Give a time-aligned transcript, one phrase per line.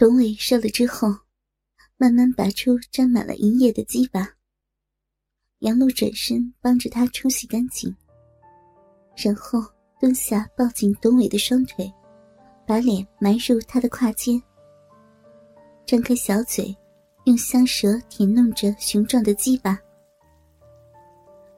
[0.00, 1.14] 董伟射了之后，
[1.98, 4.26] 慢慢拔出沾满了银液的鸡巴。
[5.58, 7.94] 杨璐转身帮着他冲洗干净，
[9.14, 9.62] 然后
[10.00, 11.92] 蹲下抱紧董伟的双腿，
[12.66, 14.42] 把脸埋入他的胯间，
[15.84, 16.74] 张开小嘴，
[17.24, 19.78] 用香舌舔弄着雄壮的鸡巴。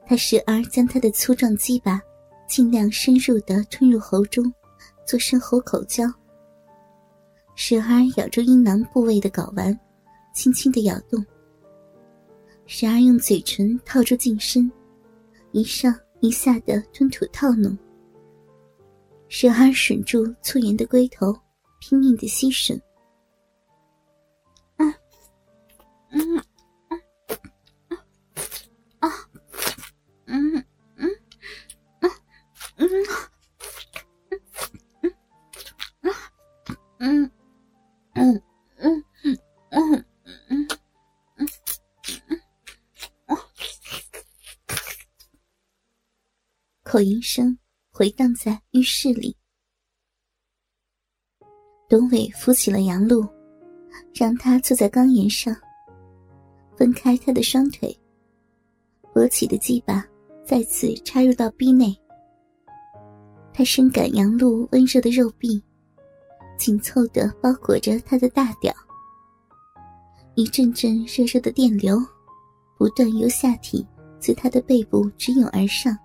[0.05, 2.01] 他时而将他的粗壮鸡巴
[2.45, 4.53] 尽量深入的吞入喉中，
[5.07, 6.03] 做深喉口交；
[7.55, 9.77] 时而咬住阴囊部位的睾丸，
[10.33, 11.23] 轻轻的咬动。
[12.65, 14.71] 时而用嘴唇套住近身，
[15.51, 17.77] 一上一下的吞吐套弄；
[19.27, 21.35] 时而吮住粗圆的龟头，
[21.79, 22.79] 拼命的吸吮。
[46.93, 47.57] 口音声
[47.91, 49.35] 回荡在浴室里。
[51.89, 53.27] 董伟扶起了杨璐，
[54.13, 55.55] 让她坐在钢沿上，
[56.77, 57.99] 分开她的双腿，
[59.11, 60.05] 勃起的鸡巴
[60.45, 61.99] 再次插入到壁内。
[63.51, 65.59] 他深感杨璐温热的肉壁，
[66.59, 68.71] 紧凑的包裹着她的大屌，
[70.35, 71.97] 一阵阵热热的电流
[72.77, 73.83] 不断由下体
[74.19, 75.97] 自她的背部直涌而上。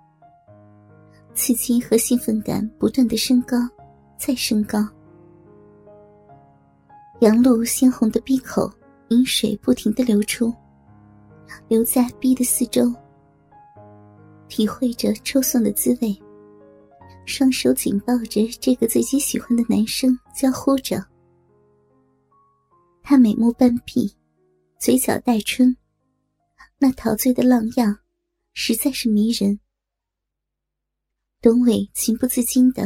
[1.39, 3.57] 刺激和兴奋感不断的升高，
[4.19, 4.85] 再升高。
[7.21, 8.69] 杨璐鲜红的闭口，
[9.11, 10.53] 饮水不停的流出，
[11.69, 12.93] 留在鼻的四周。
[14.49, 16.21] 体会着抽送的滋味，
[17.25, 21.01] 双手紧抱着这个自己喜欢的男生，娇呼着。
[23.01, 24.13] 他美目半闭，
[24.81, 25.77] 嘴角带春，
[26.79, 27.97] 那陶醉的浪样，
[28.55, 29.61] 实在是迷人。
[31.41, 32.83] 董伟情不自禁的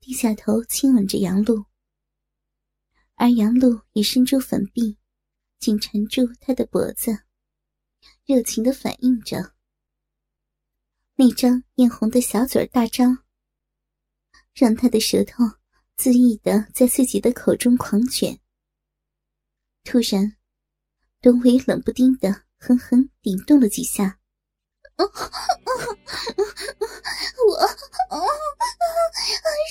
[0.00, 1.64] 低下头亲吻着杨璐，
[3.14, 4.98] 而杨璐也伸出粉臂，
[5.60, 7.16] 紧缠住他的脖子，
[8.24, 9.54] 热情的反应着。
[11.14, 13.24] 那张艳红的小嘴大张，
[14.52, 15.44] 让他的舌头
[15.96, 18.40] 恣意的在自己的口中狂卷。
[19.84, 20.36] 突然，
[21.20, 24.18] 董伟冷不丁的狠狠顶动了几下。
[27.46, 27.68] 我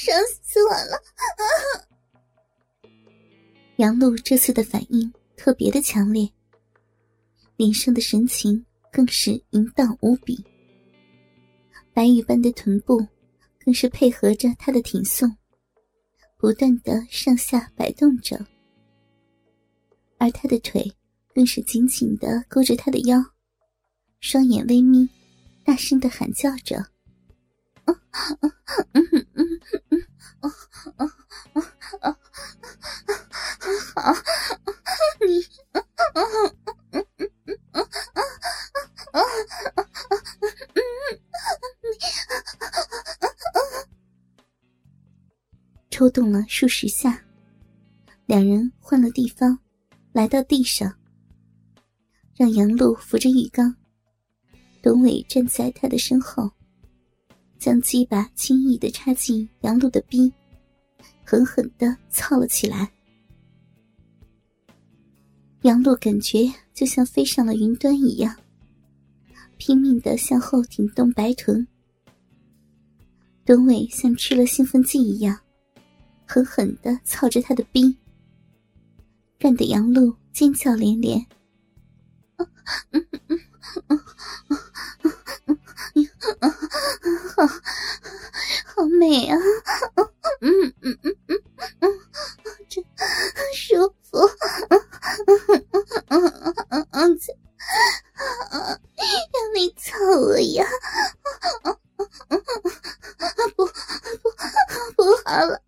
[0.04, 1.02] 伤死我了！
[3.78, 6.30] 杨璐这次的反应特别的强烈，
[7.58, 10.44] 脸上的神情更是淫荡无比，
[11.94, 13.06] 白玉般的臀部
[13.64, 15.36] 更是配合着他的挺送，
[16.38, 18.46] 不断的上下摆动着，
[20.18, 20.90] 而他的腿
[21.34, 23.22] 更是紧紧的勾着他的腰，
[24.20, 25.10] 双眼微眯。
[25.66, 26.86] 大声的喊叫着，
[45.90, 47.26] 抽动了数十下，
[48.28, 49.58] 两人换了地方
[50.14, 50.96] 来到地上，
[52.36, 53.76] 让杨露扶着浴缸。
[54.86, 56.48] 董伟站在他的身后，
[57.58, 60.32] 将鸡巴轻易的插进杨璐的逼，
[61.24, 62.88] 狠狠的操了起来。
[65.64, 68.36] 杨璐感觉就像飞上了云端一样，
[69.58, 71.68] 拼命的向后挺动白臀。
[73.44, 75.36] 董伟像吃了兴奋剂一样，
[76.28, 77.98] 狠狠的操着他的逼，
[79.40, 81.26] 干得杨璐尖叫连连。
[87.36, 87.46] 好，
[88.66, 89.38] 好美啊！
[90.42, 91.42] 嗯嗯嗯嗯
[91.80, 91.92] 嗯，
[92.70, 92.84] 真
[93.54, 94.20] 舒服。
[94.70, 94.82] 嗯
[95.28, 95.64] 嗯嗯
[96.70, 96.88] 嗯
[98.52, 100.66] 嗯，让你操我呀！
[103.56, 103.72] 不不
[104.96, 105.62] 不好了，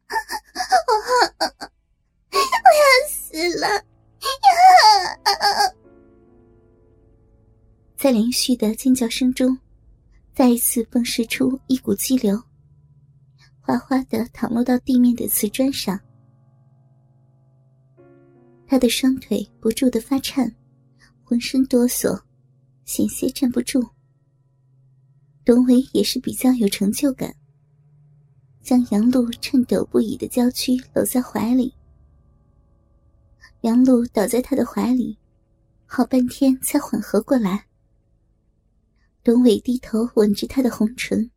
[2.32, 3.66] 我要死了！
[7.98, 9.58] 在连续的尖叫声中。
[10.38, 12.40] 再一次迸射出一股激流，
[13.60, 16.00] 哗哗的淌落到地面的瓷砖上。
[18.68, 20.56] 他的双腿不住的发颤，
[21.24, 22.22] 浑身哆嗦，
[22.86, 23.84] 险些站不住。
[25.44, 27.34] 董伟也是比较有成就感，
[28.62, 31.74] 将杨璐颤抖不已的娇躯搂在怀里。
[33.62, 35.18] 杨露倒在他的怀里，
[35.88, 37.67] 好半天才缓和过来。
[39.28, 41.30] 董伟低头吻着他的红唇，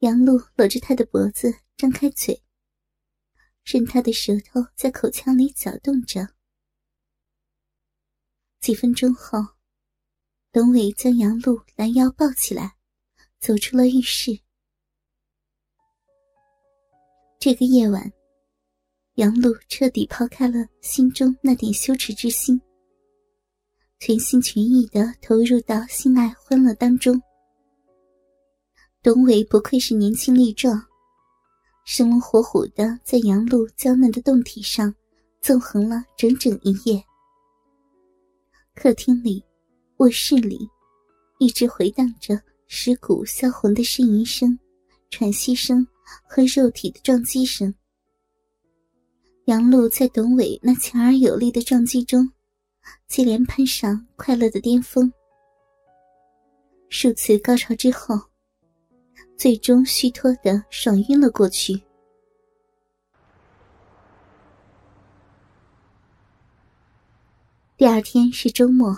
[0.00, 2.42] 杨露搂着他的脖子，张开嘴，
[3.62, 6.28] 任他的舌头在口腔里搅动着。
[8.58, 9.38] 几分钟后，
[10.50, 12.76] 董伟将杨露拦腰抱起来，
[13.38, 14.36] 走出了浴室。
[17.38, 18.12] 这个夜晚，
[19.14, 22.60] 杨露彻底抛开了心中那点羞耻之心，
[23.98, 27.20] 全心全意的投入到性爱欢乐当中。
[29.02, 30.80] 董伟不愧是年轻力壮，
[31.84, 34.94] 生龙活虎的在杨露娇嫩的胴体上
[35.40, 37.02] 纵横了整整一夜。
[38.74, 39.42] 客厅里、
[39.98, 40.68] 卧室里，
[41.38, 44.58] 一直回荡着尸骨销魂的呻吟声、
[45.10, 45.86] 喘息声。
[46.28, 47.74] 和肉体的撞击声，
[49.46, 52.30] 杨露在董伟那强而有力的撞击中，
[53.06, 55.12] 接连攀上快乐的巅峰。
[56.88, 58.18] 数次高潮之后，
[59.36, 61.82] 最终虚脱的爽晕了过去。
[67.76, 68.96] 第二天是周末，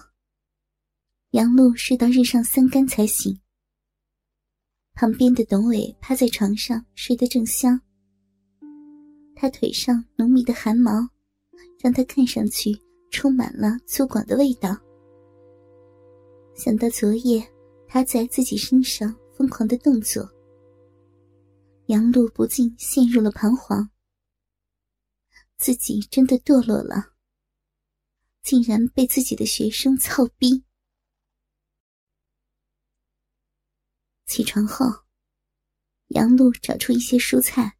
[1.31, 3.41] 杨露睡到日上三竿才醒。
[4.94, 7.81] 旁边的董伟趴在床上睡得正香，
[9.34, 11.08] 他腿上浓密的汗毛，
[11.81, 14.76] 让他看上去充满了粗犷的味道。
[16.55, 17.46] 想到昨夜
[17.87, 20.28] 他在自己身上疯狂的动作，
[21.87, 23.88] 杨露不禁陷入了彷徨。
[25.56, 27.14] 自己真的堕落了，
[28.43, 30.64] 竟然被自己的学生操逼。
[34.26, 34.87] 起床后，
[36.08, 37.78] 杨露找出一些蔬菜，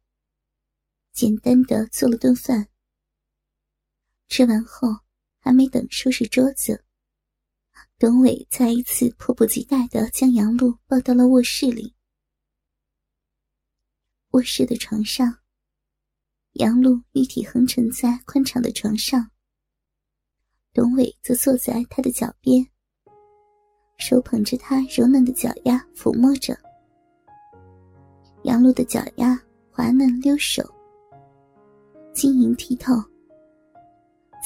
[1.13, 2.67] 简单的做了顿饭。
[4.27, 4.89] 吃完后，
[5.39, 6.83] 还没等收拾桌子，
[7.97, 11.95] 董伟再一次迫不及待的将杨露抱到了卧室里。
[14.31, 15.39] 卧室的床上，
[16.53, 19.31] 杨露玉体横陈在宽敞的床上，
[20.73, 22.65] 董伟则坐在他的脚边。
[23.97, 26.57] 手捧着她柔嫩的脚丫抚摸着，
[28.43, 29.37] 杨露的脚丫
[29.69, 30.63] 滑嫩溜手，
[32.13, 32.93] 晶莹剔透，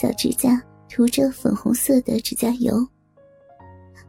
[0.01, 0.59] 脚指甲
[0.95, 2.87] 涂着粉红色的指甲油，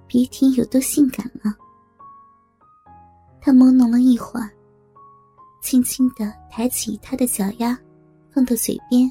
[0.07, 1.51] 别提有多性感了。
[3.41, 4.51] 他摸弄了一会儿，
[5.63, 7.75] 轻轻的抬起她的脚丫，
[8.31, 9.11] 放到嘴边，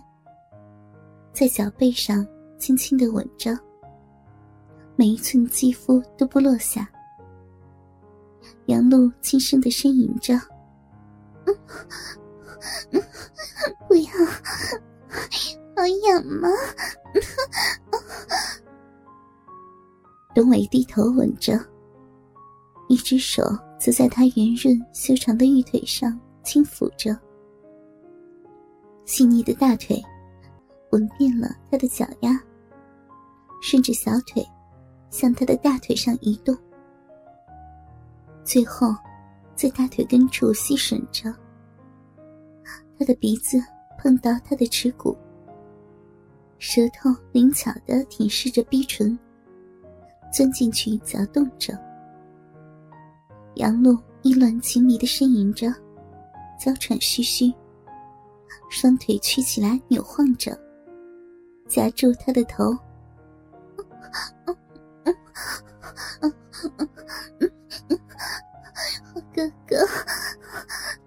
[1.33, 2.23] 在脚背上
[2.59, 3.57] 轻轻的吻着。
[4.95, 6.87] 每一寸肌肤都不落下，
[8.67, 10.39] 杨露轻声的呻吟着
[13.89, 14.11] ：“不要，
[15.75, 16.49] 好痒吗？”
[20.33, 21.59] 董伟低头吻着，
[22.89, 23.43] 一只手
[23.79, 27.15] 则在他圆润修长的玉腿上轻抚着，
[29.05, 30.01] 细腻的大腿
[30.91, 32.41] 吻遍了他的脚丫，
[33.61, 34.43] 顺着小腿。
[35.09, 36.57] 向他的大腿上移动，
[38.43, 38.87] 最后
[39.55, 41.31] 在大腿根处吸吮着。
[42.97, 43.63] 他的鼻子
[43.99, 45.15] 碰到他的耻骨，
[46.65, 49.19] 舌头灵巧的舔舐着逼唇，
[50.31, 51.77] 钻进去搅动着。
[53.55, 55.67] 杨露意乱情迷的呻吟着，
[56.57, 57.53] 娇喘吁吁，
[58.69, 60.57] 双腿曲起来扭晃着，
[61.67, 62.71] 夹住他的头。
[69.35, 69.85] 哥哥，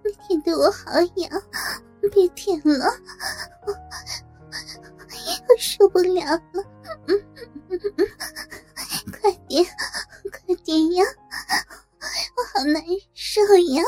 [0.05, 1.41] 你舔得我好痒，
[2.13, 2.85] 别舔了，
[5.77, 6.63] 受不了了。
[7.07, 7.25] 嗯
[7.69, 8.07] 嗯嗯
[9.21, 9.63] 快点，
[10.31, 11.05] 快点呀，
[12.35, 13.83] 我好难受呀。